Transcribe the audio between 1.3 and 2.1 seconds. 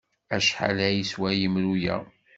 yemru-a?